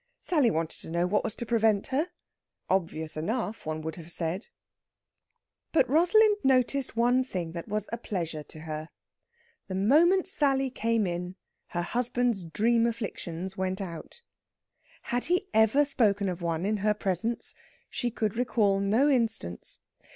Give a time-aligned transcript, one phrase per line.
[0.19, 2.07] Sally wanted to know what was to prevent her.
[2.71, 4.47] Obvious enough, one would have said!
[5.73, 8.89] But Rosalind noticed one thing that was a pleasure to her.
[9.67, 11.35] The moment Sally came in,
[11.67, 14.23] her husband's dream afflictions went out.
[15.03, 17.53] Had he ever spoken of one in her presence?
[17.87, 19.77] She could recall no instance.